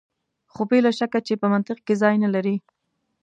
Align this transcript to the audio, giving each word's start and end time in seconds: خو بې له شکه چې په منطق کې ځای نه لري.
خو 0.53 0.61
بې 0.69 0.79
له 0.85 0.91
شکه 0.97 1.19
چې 1.27 1.33
په 1.41 1.47
منطق 1.53 1.77
کې 1.85 1.93
ځای 2.01 2.15
نه 2.23 2.29
لري. 2.35 2.55